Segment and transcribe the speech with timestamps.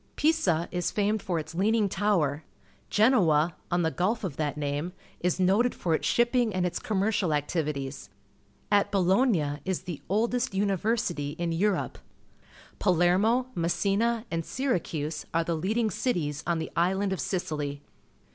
[0.17, 2.43] EiscLis famed for its Leaning Tower.
[2.89, 7.35] GerwOj on the gulf of that name, is noted for its shipping and its commercial
[7.35, 8.09] activities.
[8.71, 11.99] At RnJngiin is the oldest lyiiyersitj' in Europe.
[12.79, 17.83] PjQthKitw, Mcssitm, and Syracm e are the leading cities on the island of Sicily.